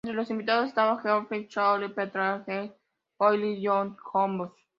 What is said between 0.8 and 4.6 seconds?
Geoffrey Chaucer, Petrarca, Jean Froissart y John Hawkwood.